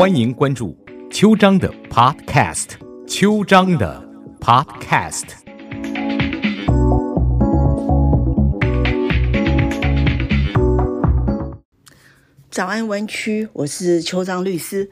[0.00, 0.74] 欢迎关注
[1.10, 2.68] 秋章的 Podcast，
[3.06, 4.02] 秋章的
[4.40, 5.24] Podcast。
[12.50, 14.90] 早安湾区，我是邱章律师。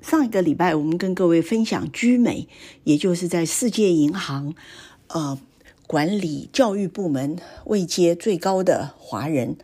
[0.00, 2.46] 上一个礼拜，我们跟各位分享居美，
[2.84, 4.54] 也就是在世界银行，
[5.08, 5.36] 呃，
[5.86, 9.56] 管理教育部门位阶最高的华人。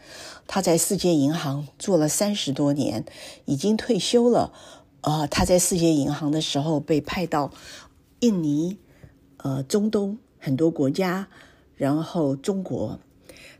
[0.46, 3.04] 他在世界银行做了三十多年，
[3.46, 4.52] 已经退休了。
[5.00, 7.50] 呃，他在世界银行的时候被派到
[8.20, 8.78] 印尼、
[9.38, 11.28] 呃中东很多国家，
[11.74, 13.00] 然后中国。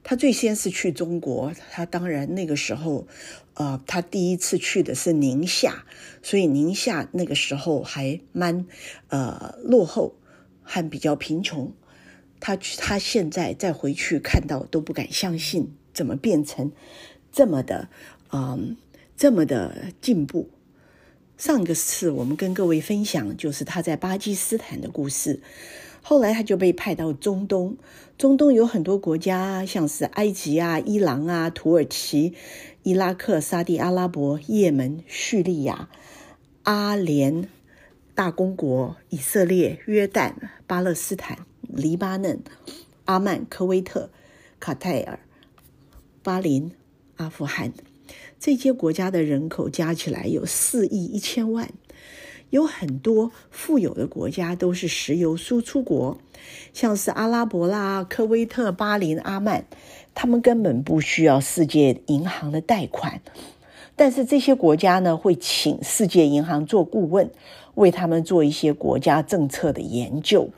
[0.05, 3.07] 他最先是去中国，他当然那个时候，
[3.55, 5.85] 呃，他第一次去的是宁夏，
[6.23, 8.67] 所以宁夏那个时候还蛮
[9.09, 10.15] 呃落后，
[10.63, 11.73] 还比较贫穷。
[12.43, 15.73] 他他现在再回去看到都不敢相信。
[15.95, 16.73] 怎么变成
[17.31, 17.91] 这么的，
[18.33, 18.79] 嗯，
[19.15, 20.49] 这么的进步？
[21.37, 25.43] 上个次我们跟各位分享，就是他在巴基斯坦的故事。
[26.01, 27.77] 后来他就被派到中东，
[28.17, 32.33] 中东有很多国家，像是埃及啊、伊朗啊、土耳其、
[32.83, 35.91] 伊拉克、沙地阿拉伯、也门、叙利亚、
[36.63, 37.47] 阿联
[38.15, 40.33] 大公国、以色列、约旦、
[40.67, 41.39] 巴勒斯坦、
[41.73, 42.43] 黎巴嫩、
[43.07, 44.11] 阿曼、科威特、
[44.61, 45.19] 卡泰尔。
[46.25, 46.71] 巴林、
[47.17, 47.73] 阿富汗
[48.39, 51.69] 这些国家的人口加起来有四亿一千万，
[52.51, 56.19] 有很多富有的国家都是石油输出国，
[56.73, 59.65] 像是阿拉伯啦、科威特、巴林、阿曼，
[60.15, 63.21] 他们根本不需要世界银行的贷款，
[63.97, 67.29] 但是这些国家呢会请世界银行做顾问，
[67.75, 70.51] 为他们做一些国家政策的研究。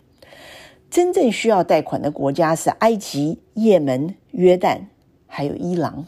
[0.94, 4.82] 真正需要贷款的国家是埃及、也门、约旦。
[5.26, 6.06] 还有伊朗，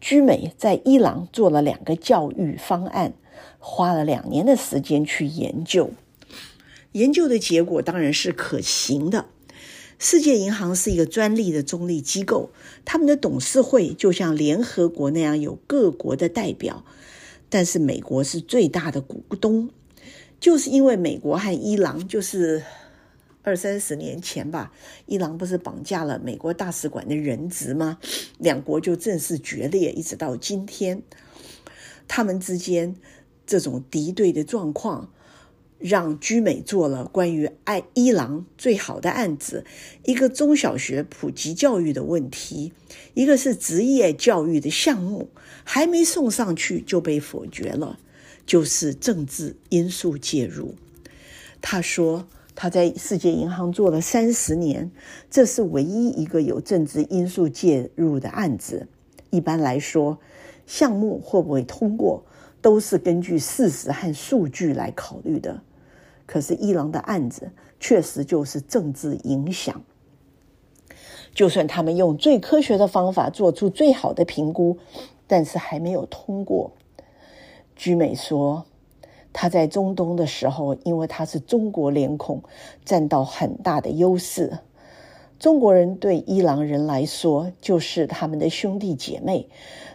[0.00, 3.14] 居美在伊朗做了两个教育方案，
[3.58, 5.90] 花了两年的时间去研究。
[6.92, 9.26] 研究的结果当然是可行的。
[9.98, 12.50] 世界银行是一个专利的中立机构，
[12.84, 16.84] 他们的董事会就像联合国那样有各国的代表，
[17.48, 19.70] 但是美国是最大的股东，
[20.38, 22.62] 就是因为美国和伊朗就是。
[23.48, 24.74] 二三十年前吧，
[25.06, 27.98] 伊朗不是绑架了美国大使馆的人质吗？
[28.36, 31.02] 两国就正式决裂，一直到今天。
[32.06, 32.94] 他们之间
[33.46, 35.10] 这种敌对的状况，
[35.78, 39.64] 让居美做了关于爱伊朗最好的案子：
[40.04, 42.74] 一个中小学普及教育的问题，
[43.14, 45.30] 一个是职业教育的项目，
[45.64, 47.98] 还没送上去就被否决了，
[48.44, 50.74] 就是政治因素介入。
[51.62, 52.28] 他说。
[52.60, 54.90] 他在世界银行做了三十年，
[55.30, 58.88] 这是唯一一个有政治因素介入的案子。
[59.30, 60.18] 一般来说，
[60.66, 62.24] 项目会不会通过，
[62.60, 65.62] 都是根据事实和数据来考虑的。
[66.26, 69.80] 可是伊朗的案子确实就是政治影响。
[71.32, 74.78] 就算他们用最科学的方法做出最好的评估，
[75.28, 76.72] 但是还没有通过。
[77.76, 78.66] 居美说。
[79.32, 82.42] 他在中东的时候，因为他是中国脸孔，
[82.84, 84.58] 占到很大的优势。
[85.38, 89.48] 中国人对伊朗人来说，就是他们的兄弟姐妹，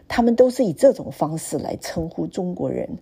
[0.08, 2.98] 他们都是以这种方式来称呼中国人。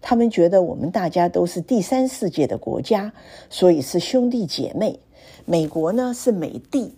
[0.00, 3.12] 他们觉得我们大家都是第三世界的国家，
[3.48, 4.98] 所以是兄弟姐妹。
[5.46, 6.94] 美国呢是美帝，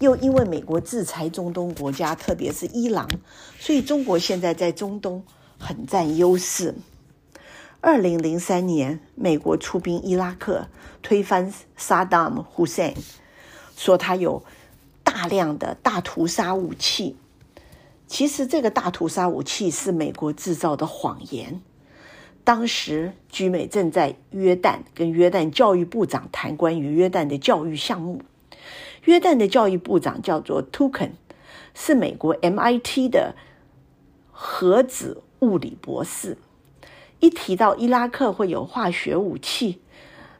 [0.00, 3.08] 又因为美国制裁中东国家，特别是伊朗，
[3.60, 5.22] 所以中国现在在中东
[5.56, 6.74] 很占优势。
[7.84, 10.68] 二零零三年，美国出兵伊拉克，
[11.02, 12.94] 推翻萨达姆·胡塞，
[13.76, 14.44] 说他有
[15.02, 17.16] 大量的大屠杀武器。
[18.06, 21.60] 其实，这个大屠杀武器是美国制造的谎言。
[22.44, 28.22] 当时，居美正在约旦跟约旦教育部长谈关于约旦的教育项目。
[29.06, 31.10] 约旦的教育部长叫做 Tukan，
[31.74, 33.34] 是美国 MIT 的
[34.30, 36.38] 核子物理博士。
[37.22, 39.80] 一提到伊拉克会有化学武器，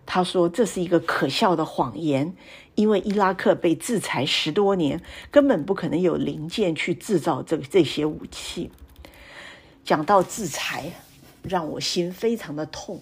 [0.05, 2.35] 他说这是一个可笑的谎言，
[2.75, 5.01] 因为伊拉克被制裁十多年，
[5.31, 8.73] 根本不可能有零件去制造这这些武器。
[9.85, 10.91] 讲到制裁，
[11.45, 13.01] 让我心非常的痛，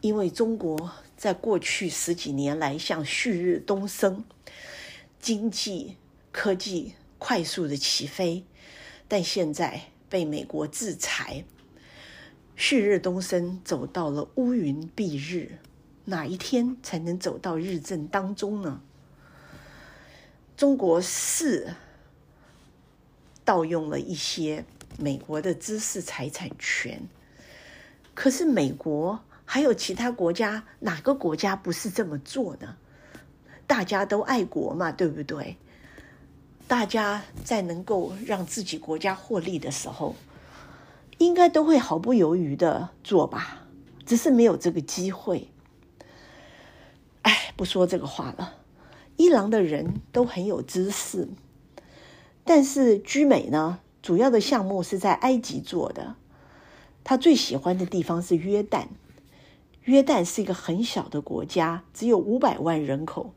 [0.00, 4.24] 因为中国在过去十几年来像旭日东升，
[5.20, 5.98] 经济
[6.32, 8.46] 科技快速的起飞，
[9.06, 11.44] 但现在被美国制裁。
[12.56, 15.58] 旭日东升，走到了乌云蔽日，
[16.04, 18.80] 哪一天才能走到日正当中呢？
[20.56, 21.74] 中国是
[23.44, 24.64] 盗用了一些
[24.98, 27.02] 美国的知识财产权，
[28.14, 32.76] 可是美国还有其他国家，哪个国家不是这么做呢？
[33.66, 35.56] 大家都爱国嘛，对不对？
[36.68, 40.14] 大家在能够让自己国家获利的时候，
[41.18, 43.66] 应该都会毫不犹豫的做吧？
[44.06, 45.48] 只是没有这个机会。
[47.22, 48.54] 哎，不说这个话了。
[49.16, 51.28] 伊朗的人都很有知识，
[52.44, 56.16] 但是居美呢，主要的项目是在埃及做的。
[57.04, 58.86] 他最喜欢的地方是约旦。
[59.84, 63.34] 约旦是一个很小的国家，只有五百万人口。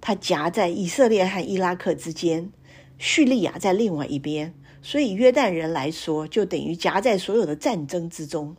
[0.00, 2.50] 它夹在以色列和伊拉克之间，
[2.98, 8.56] 叙利亚在另外一边，所以约旦人来说，就等于夹在所有的战争之中。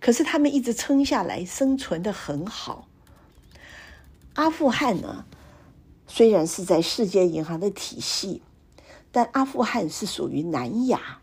[0.00, 2.88] 可是他们一直撑下来，生存的很好。
[4.34, 5.24] 阿富汗呢，
[6.06, 8.42] 虽然是在世界银行的体系，
[9.12, 11.20] 但阿富汗是属于南亚，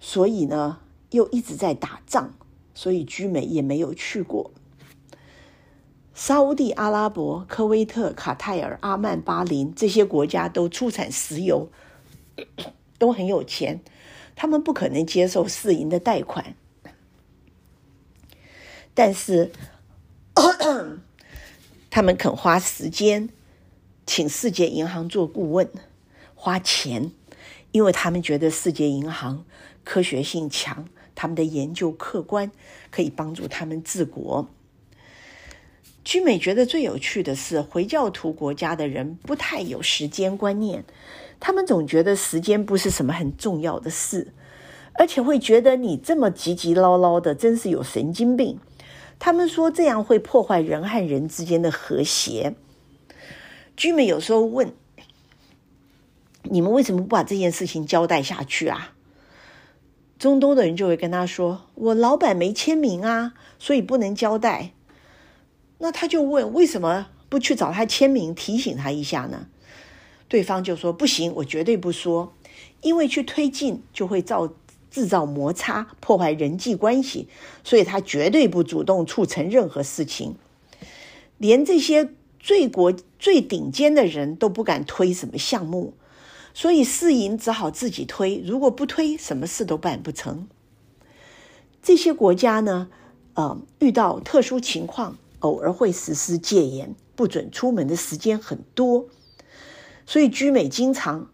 [0.00, 0.78] 所以呢。
[1.12, 2.32] 又一直在打仗，
[2.72, 4.50] 所以居美也没有去过。
[6.14, 11.68] 沙地阿拉伯、科威特、卡泰尔、阿曼、巴林这些国家都出产石油，
[13.02, 13.80] 都很有钱，
[14.36, 16.54] 他们不可能接受世银的贷款，
[18.94, 19.50] 但是
[21.90, 23.28] 他们肯花时间
[24.06, 25.68] 请世界银行做顾问，
[26.36, 27.10] 花钱，
[27.72, 29.44] 因为他们觉得世界银行
[29.82, 30.88] 科学性强。
[31.16, 32.52] 他们的研究客观，
[32.92, 34.48] 可以帮助他们治国。
[36.04, 40.84] 居美觉得最有趣的是，回教徒国家的人不太有时间观念，
[41.44, 44.32] 他们总觉得时间不是什么很重要的事，
[44.94, 48.60] 而且会觉得你这么急急唠唠的，真是有神经病。
[49.18, 52.54] 他们说这样会破坏人和人之间的和谐。
[53.76, 54.72] 居民有时候问
[56.44, 58.94] ：“你们为什么不把这件事情交代下去啊？”
[60.20, 64.70] 中东的人就会跟他说：“我老板没签名啊，所以不能交代。”
[65.78, 69.48] 那他就问：“为什么不去找他签名，提醒他一下呢？”
[70.32, 72.32] 对方就说：“不行，我绝对不说，
[72.80, 74.50] 因为去推进就会造
[74.90, 77.28] 制造摩擦，破坏人际关系，
[77.62, 80.36] 所以他绝对不主动促成任何事情，
[81.36, 82.08] 连这些
[82.40, 85.92] 最国最顶尖的人都不敢推什么项目。”
[86.54, 90.48] 所以世银只好自己推，如果不推，什么事都办不成。
[91.82, 92.88] 这些国家呢，
[93.34, 99.04] 呃，遇到特殊情况，偶尔会实施戒严，不准出门的时间很多。
[100.12, 101.30] 所以居美经常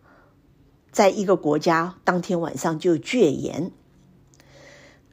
[0.92, 3.72] 在一个国家当天晚上就戒严。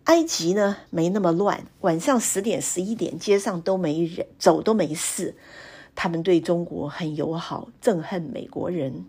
[0.03, 5.35] 埃及呢，没那么乱，晚上十点、十一点，街上都没人，走都没事。
[5.95, 9.07] 他们对中国很友好，憎恨美国人。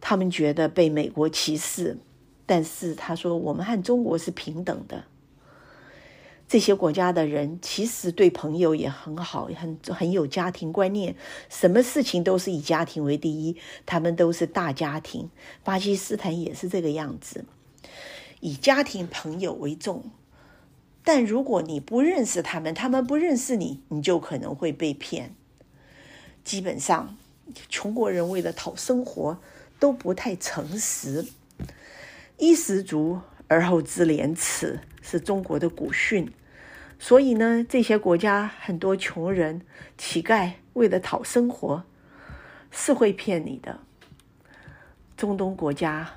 [0.00, 1.98] 他们觉得被美国歧视，
[2.46, 5.04] 但是他说我们和中国是平等的。
[6.52, 11.16] 这些国家的人其实对朋友也很好，很很有家庭观念，
[11.48, 13.56] 什么事情都是以家庭为第一。
[13.86, 15.30] 他们都是大家庭，
[15.64, 17.46] 巴基斯坦也是这个样子，
[18.40, 20.10] 以家庭朋友为重。
[21.02, 25.34] 但如果你不认识他们，他们不认识你，你就可能会被骗。
[26.44, 27.16] 基本上，
[27.70, 29.38] 穷国人为了讨生活。
[29.78, 31.26] 都不太诚实，
[32.36, 36.30] 衣食足而后知廉耻是中国的古训。
[37.02, 39.62] 所以呢，这些国家很多穷人、
[39.98, 41.82] 乞丐为了讨生活，
[42.70, 43.80] 是会骗你的。
[45.16, 46.08] 中东国家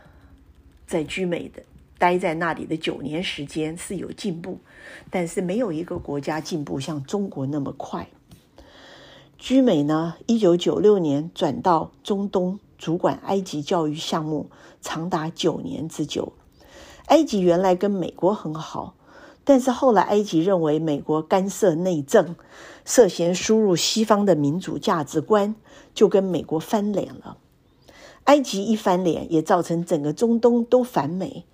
[0.86, 1.64] 在居美的
[1.98, 4.60] 待在那里的九年时间是有进步，
[5.10, 8.08] 但是没有一个国家进步像中国那么快。
[9.40, 12.60] 居美呢，一九九六年转到中东。
[12.78, 14.52] 主管埃及教育项目
[14.82, 16.34] 长达九年之久。
[17.08, 18.94] 埃及原来跟美国很好，
[19.46, 22.36] 但是后来埃及认为美国干涉内政，
[22.84, 25.56] 涉嫌输入西方的民主价值观，
[25.94, 27.38] 就跟美国翻脸了。
[28.26, 31.46] 埃及一翻脸，也造成整个中东都反美。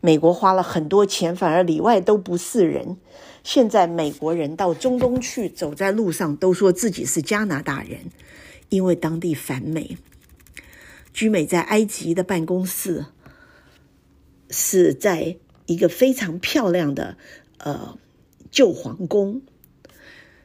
[0.00, 2.98] 美国花了很多钱，反而里外都不是人。
[3.42, 8.10] 现在美国人到中东去，走在路上都说自己是加拿大人，
[8.68, 9.96] 因为当地反美。
[11.14, 13.06] 居美在埃及的办公室
[14.50, 15.36] 是在
[15.72, 17.16] 一个非常漂亮的
[17.58, 17.98] 呃
[18.50, 19.42] 旧皇宫。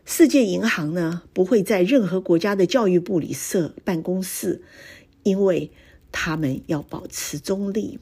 [0.06, 4.62] 世界银行呢不会在任何国家的教育部里设办公室，
[5.24, 5.72] 因为
[6.12, 8.00] 他们要保持中立。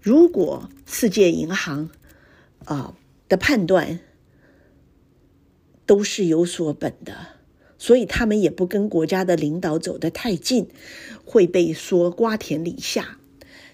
[0.00, 1.90] 如果世界银行
[2.64, 2.96] 啊
[3.28, 4.00] 的判断
[5.86, 7.40] 都是有所本的。
[7.82, 10.68] 所以他们也不跟国家的领导走得太近，
[11.24, 13.19] 会被说瓜田李下。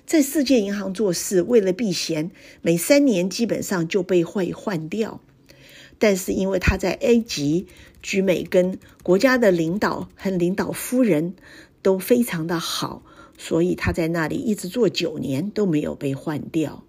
[0.06, 2.30] 在世界银行做事，为了避嫌，
[2.62, 5.20] 每三年基本上就被会换掉。
[5.98, 7.66] 但是因为他在埃及、
[8.02, 11.34] 居美跟国家的领导和领导夫人
[11.82, 13.02] 都非常的好，
[13.36, 16.84] 所以他在那里一直做九年都没有被换掉。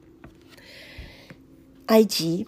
[1.87, 2.45] 埃及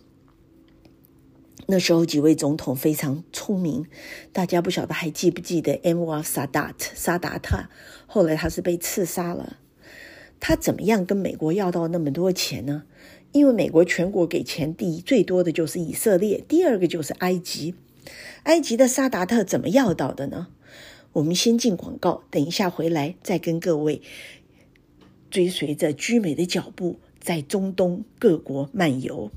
[1.66, 3.88] 那时候几位总统非常聪明，
[4.32, 7.70] 大家不晓得还记不记得 M 瓦萨达特萨达特？
[8.06, 9.58] 后来他是被刺杀了。
[10.40, 12.84] 他怎么样跟美国要到那么多钱呢？
[13.32, 17.76] 因为美国全国给钱第一最多的就是以色列，第二个就是埃及。
[18.44, 20.48] 埃及的萨达特怎么要到的呢？
[21.14, 24.02] 我们先进广告，等一下回来再跟各位
[25.30, 29.30] 追随着居美的脚步，在中东各国漫游。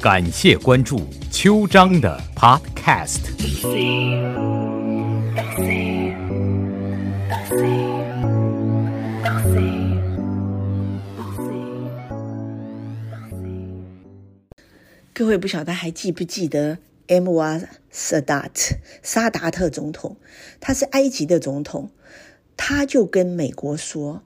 [0.00, 3.22] 感谢关注秋章的 Podcast。
[15.18, 17.58] 各位不晓得还记不记得 M 瓦
[17.90, 20.18] 萨达特沙达特总统？
[20.60, 21.88] 他是埃及的总统，
[22.54, 24.22] 他就跟美国说：“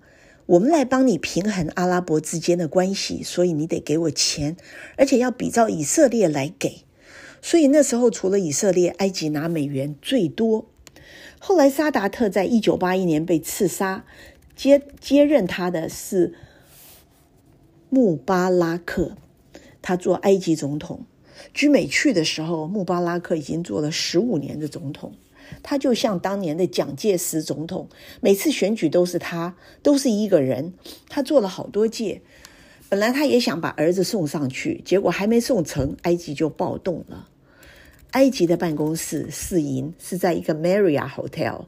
[0.46, 4.56] 我们来帮你平衡阿拉伯之间的关系，所以你得给我钱，
[4.96, 6.82] 而且要比照以色列来给。”
[7.40, 10.66] 所以那时候除了以色列，埃及拿美元最多。
[11.38, 14.04] 后来沙达特在一九八一年被刺杀，
[14.56, 16.34] 接接任他的是
[17.88, 19.16] 穆巴拉克。
[19.82, 21.04] 他做埃及总统，
[21.54, 25.12] 居美去的时候，穆巴拉克已经做了十五年的总统。
[25.62, 27.88] 他就像当年的蒋介石总统，
[28.20, 30.74] 每次选举都是他，都是一个人。
[31.08, 32.22] 他做了好多届。
[32.88, 37.28] 本来他也想把儿子送上去，结果还没送成，埃及就暴动了。
[38.10, 41.66] 埃及的办公室试营是在一个 Maria Hotel，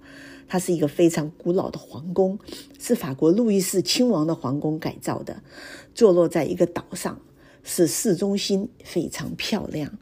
[0.49, 2.39] 它是一个非常古老的皇宫，
[2.81, 5.43] 是法国路易斯亲王的皇宫改造的，
[5.95, 7.21] 坐落在一个岛上。
[7.65, 9.99] 是市中心非常漂亮。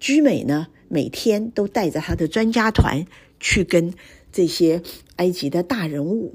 [0.00, 3.06] 居美呢，每天都带着他的专家团
[3.40, 3.94] 去跟
[4.30, 4.82] 这些
[5.16, 6.34] 埃及的大人物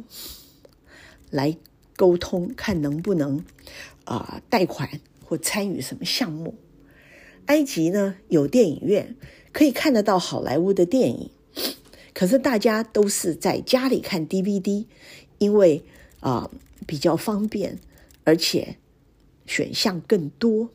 [1.30, 1.58] 来
[1.96, 3.44] 沟通，看能不能
[4.06, 6.56] 啊贷款或参与什么项目。
[7.46, 9.16] 埃及呢有电影院，
[9.52, 11.30] 可以看得到好莱坞的电影，
[12.14, 14.86] 可是大家都是在家里看 DVD，
[15.38, 15.84] 因为
[16.22, 16.50] 啊
[16.88, 17.78] 比较方便，
[18.24, 18.78] 而且。
[19.50, 20.70] 选项更多，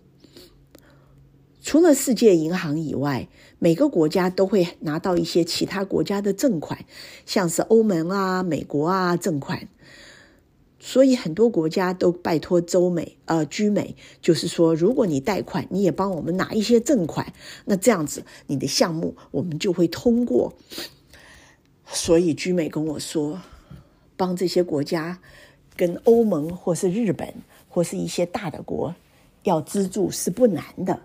[1.62, 3.28] 除了世界银行以外，
[3.61, 6.85] 每个国家都会拿到一些其他国家的赠款，
[7.25, 9.69] 像是欧盟啊、美国啊赠款，
[10.81, 17.33] 所以很多国家都拜托周美呃居美，就是说，如果你贷款，你也帮我们拿一些赠款，
[17.66, 20.52] 那这样子你的项目我们就会通过。
[21.87, 23.40] 所以居美跟我说，
[24.16, 25.21] 帮这些国家
[25.76, 27.33] 跟欧盟或是日本。
[27.75, 28.95] 或是一些大的国
[29.43, 31.00] 要资助是不难的。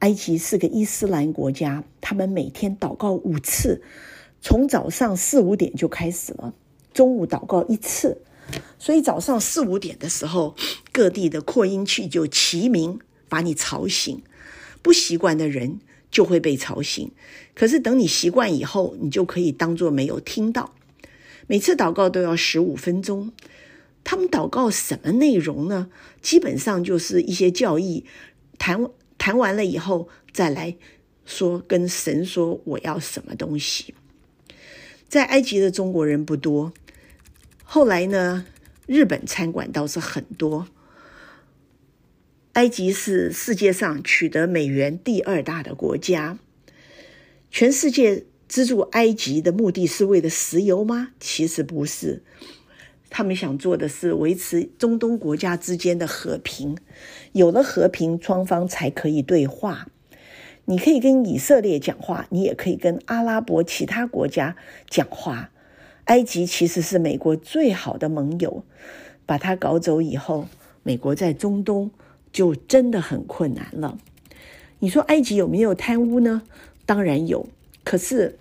[0.00, 3.82] 埃及是个伊斯兰国家，他们每天祷告五次，
[4.42, 6.52] 从早上四五点就开始了，
[6.92, 8.18] 中午祷告一次。
[8.78, 10.54] 所以早上四五点的时候，
[10.92, 14.22] 各地的扩音器就齐鸣，把你吵醒。
[14.82, 17.10] 不习惯的人就会被吵醒，
[17.54, 20.74] 可是等你习惯以后，你就可以当做没有听到。
[21.46, 23.32] 每次祷告都要十五分钟。
[24.04, 25.90] 他们祷告什么内容呢？
[26.20, 28.04] 基本上就是一些教义，
[28.58, 30.76] 谈谈完了以后，再来
[31.24, 33.94] 说跟神说我要什么东西。
[35.08, 36.72] 在埃及的中国人不多，
[37.64, 38.46] 后来呢，
[38.86, 40.66] 日本餐馆倒是很多。
[42.54, 46.38] 埃及是世界上取得美元第二大的国家。
[47.50, 51.12] 全世界资助埃及的目的是为了石油吗？
[51.18, 52.22] 其实不是。
[53.14, 56.78] 他们想做的是维持中东国家之间的和平，
[57.32, 59.86] 有了和平，双方才可以对话。
[60.64, 64.56] 你可以跟以色列讲话，你也可以跟阿拉伯其他国家
[64.88, 65.50] 讲话。
[66.04, 68.64] 埃及其实是美国最好的盟友，
[69.26, 70.48] 把他搞走以后，
[70.82, 71.90] 美国在中东
[72.32, 73.98] 就真的很困难了。
[74.78, 76.42] 你说埃及有没有贪污呢？
[76.86, 77.46] 当然有，
[77.84, 78.38] 可是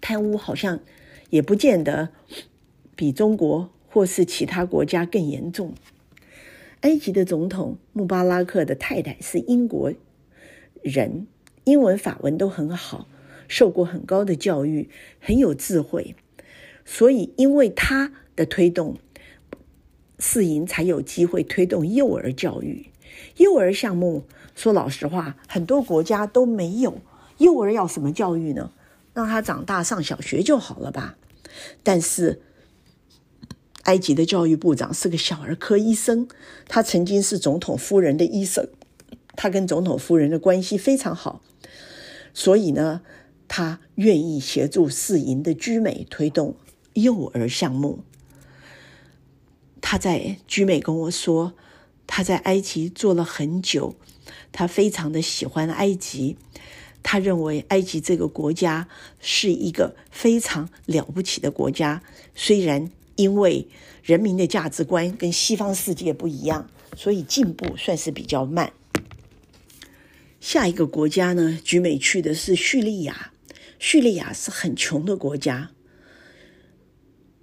[0.00, 0.80] 贪污好像
[1.28, 2.08] 也不见得。
[3.00, 5.72] 比中国或是其他国家更严重。
[6.82, 9.90] 埃及的总统穆巴拉克的太太是英国
[10.82, 11.26] 人，
[11.64, 13.06] 英文、法文都很好，
[13.48, 16.14] 受过很高的教育，很有智慧。
[16.84, 18.98] 所以，因为他的推动，
[20.18, 22.90] 世银才有机会推动幼儿教育。
[23.38, 27.00] 幼儿项目，说老实话，很多国家都没有。
[27.38, 28.72] 幼儿要什么教育呢？
[29.14, 31.16] 让他长大上小学就好了吧。
[31.82, 32.42] 但是，
[33.90, 36.28] 埃及的教育部长是个小儿科医生，
[36.68, 38.68] 他曾经是总统夫人的医生，
[39.34, 41.42] 他跟总统夫人的关系非常好，
[42.32, 43.00] 所以呢，
[43.48, 46.54] 他愿意协助世营的居美推动
[46.92, 48.04] 幼儿项目。
[49.80, 51.54] 他在居美跟我说，
[52.06, 53.96] 他在埃及做了很久，
[54.52, 56.36] 他非常的喜欢埃及。
[57.02, 58.86] 他认为埃及这个国家
[59.18, 62.04] 是一个非常了不起的国家，
[62.36, 62.88] 虽然
[63.20, 63.68] 因为
[64.02, 68.72] 人民的价值观跟西方世界不一样，所以进步算是比较慢。
[70.40, 73.32] 下一个国家呢，居美去的是叙利亚，
[73.78, 75.70] 叙利亚是很穷的国家，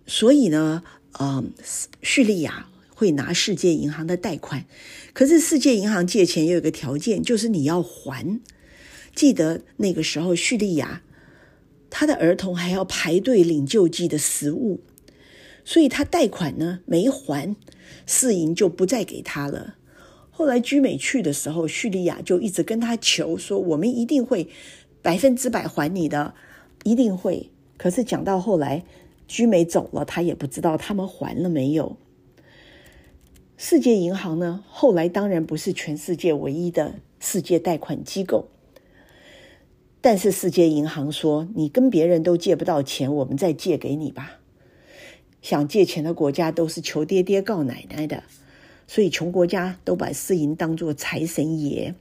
[0.05, 0.83] 所以呢。
[1.19, 1.51] 嗯，
[2.03, 4.67] 叙利亚会拿世界银行的贷款，
[5.13, 8.39] 可是世界银行借钱也有个条件，就是你要还。
[9.15, 11.01] 记得那个时候，叙利亚
[11.89, 14.81] 他的儿童还要排队领救济的食物，
[15.67, 17.53] 所以他贷款呢没还，
[18.05, 19.75] 世银就不再给他了。
[20.31, 24.47] 后来居美去的时候，叙利亚就一直跟他求说：“我们一定会
[25.01, 26.33] 百分之百还你的，
[26.85, 28.85] 一定会。”可是讲到后来。
[29.27, 31.97] 居美走了，他也不知道他们还了没有。
[33.57, 34.63] 世界银行呢？
[34.69, 38.47] 后来当然不是全世界唯一的世界贷款机构，
[39.99, 44.36] 但是世界银行说：“你跟别人都借不到钱，我们再借给你吧。”
[45.41, 48.23] 想借钱的国家都是求爹爹告奶奶的，
[48.87, 51.95] 所以穷国家都把私银当作财神爷。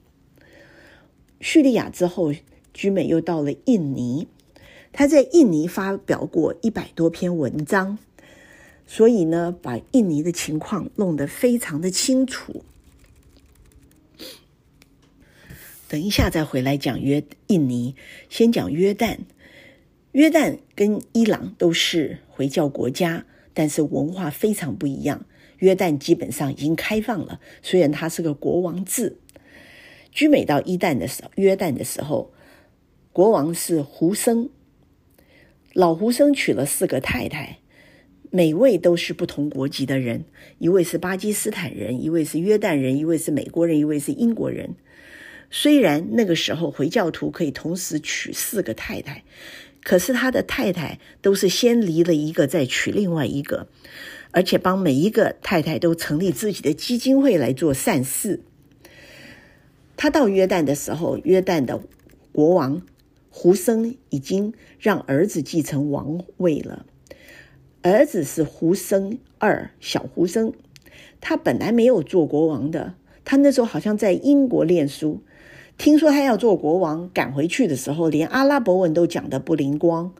[1.40, 2.32] 叙利亚之后，
[2.72, 4.26] 居美又到了印尼。
[4.92, 7.98] 他在印尼发表过一百多篇文章，
[8.86, 12.64] 所以呢，把印尼的情况弄得非常的清楚。
[15.86, 17.94] 等一下再回来讲约印尼，
[18.30, 19.18] 先讲约旦。
[20.12, 25.24] 约旦跟伊朗都是回教国家，但是文化非常不一样。
[25.60, 29.16] 约旦基本上已经开放了，虽然它是个国王制。
[30.12, 32.34] 居美到伊旦的时候，约旦的时候，
[33.12, 34.50] 国王是胡生。
[35.72, 37.60] 老胡生娶了四个太太，
[38.30, 40.26] 每位都是不同国籍的人，
[40.58, 44.74] 一位是巴基斯坦人，一位是约旦人，一位是美国人，一位是英国人。
[45.50, 49.22] 虽然那个时候回教徒可以同时娶四个太太，
[49.86, 53.68] 可是他的太太都是先离了一个再娶另外一个，
[54.32, 58.40] 而且帮每一个太太都成立自己的基金会来做善事。
[59.96, 61.80] 他到约旦的时候，约旦的
[62.32, 62.82] 国王。
[63.38, 66.86] 胡生已经让儿子继承王位了，
[67.82, 70.54] 儿子是胡生二，小胡生，
[71.20, 72.94] 他本来没有做国王的，
[73.26, 75.20] 他那时候好像在英国念书，
[75.78, 80.12] 听说他要做国王，赶回去的时候连阿拉伯文都讲得不灵光。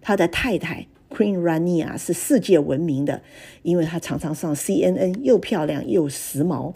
[0.00, 3.22] 他的太太 Queen Rania 是世界闻名的，
[3.62, 6.74] 因为她常常上 CNN，又漂亮又时髦。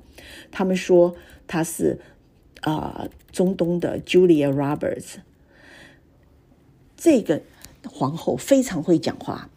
[0.51, 1.15] 他们说
[1.47, 1.99] 她是
[2.61, 5.17] 啊中东的 Julia Roberts。
[6.97, 7.43] 这个
[7.89, 9.51] 皇后非常会讲话，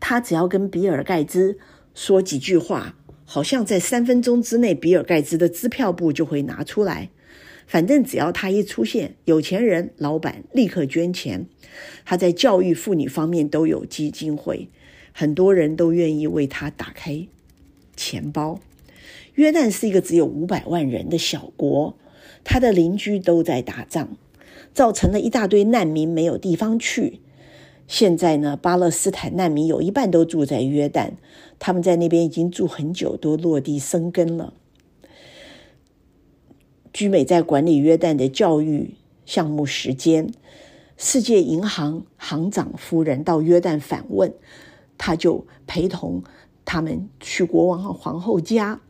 [0.00, 1.58] 她只要跟比尔盖茨
[1.94, 7.10] 说几句话，好像在三分钟之内，比尔盖茨的支票簿就会拿出来。
[7.72, 11.46] 反正只要他一出现，有钱人、老板立刻捐钱。
[12.04, 14.68] 他在教育妇女方面都有基金会，
[15.14, 17.26] 很多人都愿意为他打开
[17.96, 18.60] 钱包。
[19.36, 21.96] 约旦是一个只有五百万人的小国，
[22.44, 24.18] 他的邻居都在打仗。
[24.74, 27.20] 造成了一大堆难民没有地方去。
[27.88, 31.12] 现在呢，巴勒斯坦难民有一半都住在约旦，
[31.58, 34.52] 他们在那边已经住很久，都落地生根了。
[36.92, 38.94] 居美在管理约旦的教育
[39.26, 40.32] 项目时间，
[40.96, 44.32] 世界银行行长夫人到约旦访问，
[44.98, 46.22] 他就陪同
[46.64, 48.80] 他们去国王和皇后家。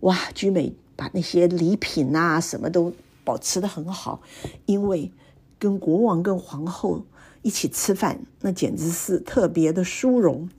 [0.00, 2.92] 哇，居美把那些礼品啊什么都。
[3.24, 4.20] 保持的很好，
[4.66, 5.12] 因为
[5.56, 7.04] 跟国王跟皇后
[7.42, 10.50] 一起吃饭，那简直是特别的殊荣。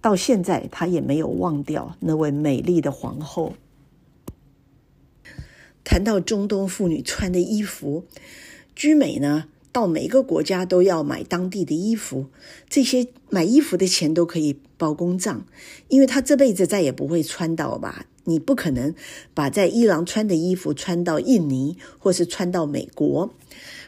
[0.00, 3.52] 到现在，他也没有忘掉那位美丽的皇后。
[5.84, 8.04] 谈到中东妇女穿的衣服，
[8.74, 12.26] 居美呢，到每个国家都要买当地的衣服，
[12.68, 15.46] 这些买衣服的钱都可以包公账，
[15.88, 18.06] 因为他这辈子再也不会穿到吧。
[18.24, 18.94] 你不可能
[19.34, 23.34] 把在伊朗穿的衣服穿到印尼，或是穿到美国，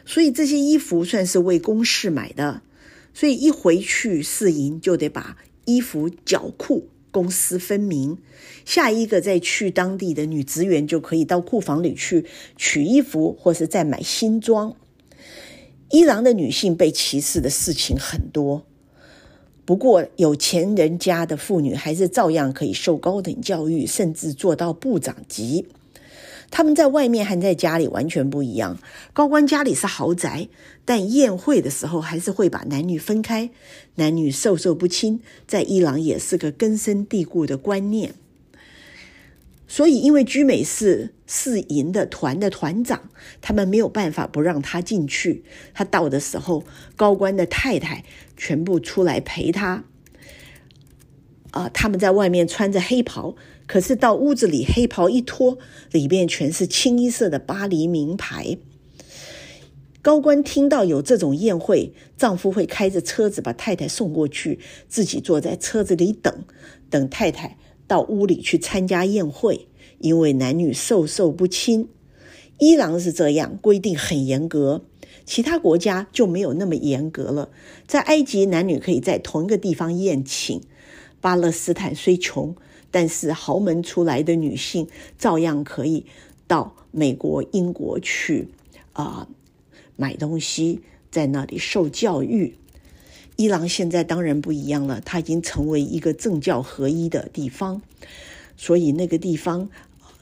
[0.05, 2.61] 所以这些衣服算是为公事买的。
[3.13, 8.17] 所以一回去试营就得把衣服缴库，公私分明。
[8.65, 12.25] 下一个再去当地的女职员就可以到库房里去
[12.57, 14.75] 取衣服，或是再买新装。
[15.91, 18.65] 伊朗的女性被歧视的事情很多，
[19.63, 25.67] 不过有钱人家的妇女还是照样可以受高等教育，甚至做到部长级。
[26.51, 28.77] 他们在外面和在家里完全不一样。
[29.13, 30.47] 高官家里是豪宅，
[30.85, 33.49] 但宴会的时候还是会把男女分开，
[33.95, 38.13] 男女授受不亲，在伊朗也是个根深蒂固的观念。
[39.67, 43.09] 所以，因为居美是世营的团的团长，
[43.41, 45.43] 他们没有办法不让他进去。
[45.73, 46.63] 他到的时候，
[46.95, 48.03] 高官的太太
[48.37, 49.83] 全部出来陪他。
[51.49, 53.35] 啊，他们在外面穿着黑袍，
[53.67, 55.57] 可是到屋子里，黑袍一脱，
[55.91, 58.57] 里面全是清一色的巴黎名牌。
[60.01, 66.45] 高官听到有这种宴会，丈夫会开着车子把太太送过去，自己坐在车子里等，
[66.89, 67.57] 等太太。
[67.87, 69.67] 到屋里去参加宴会，
[69.99, 71.89] 因为男女授受不亲。
[72.57, 74.85] 伊朗是这样规定很严格，
[75.25, 77.49] 其他国家就没有那么严格了。
[77.85, 80.61] 在埃及，男女可以在同一个地方宴请；
[81.19, 82.55] 巴勒斯坦虽穷，
[82.95, 86.05] 但是豪门出来的女性照样可以
[86.47, 88.47] 到美国、英国去
[88.93, 89.27] 啊
[89.97, 90.79] 买东西，
[91.11, 92.55] 在那里受教育。
[93.35, 97.81] 伊朗现在当然不一样了，它已经成为一个政教合一的地方，
[98.55, 99.69] 所以那个地方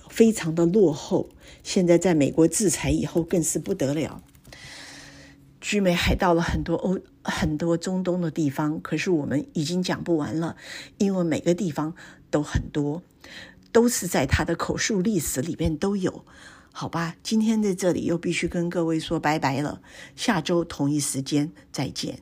[0.10, 1.30] 非常的落后。
[1.62, 4.24] 现在在美国制裁以后，更是不得了。
[5.64, 10.58] 居美还到了很多欧、很多中东的地方，可是我们已经讲不完了，
[10.98, 11.96] 因为每个地方
[12.30, 13.02] 都很多，
[13.72, 16.26] 都是在他的口述历史里面都有。
[16.74, 19.80] 好吧，今天在这里又必须跟各位说拜拜了，
[20.18, 22.20] 下周同一时间再见。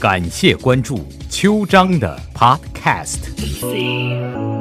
[0.00, 4.53] 感谢关注秋章的 Podcast。